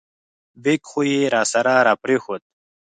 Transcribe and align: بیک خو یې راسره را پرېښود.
بیک 0.63 0.81
خو 0.89 0.99
یې 1.11 1.31
راسره 1.35 1.75
را 1.87 1.93
پرېښود. 2.03 2.41